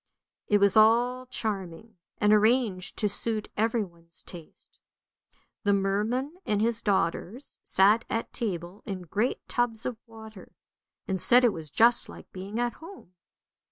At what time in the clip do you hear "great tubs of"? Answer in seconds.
9.03-9.97